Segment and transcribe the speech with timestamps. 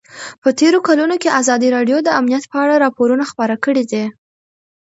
[0.41, 4.03] په تېرو کلونو کې ازادي راډیو د امنیت په اړه راپورونه خپاره کړي دي.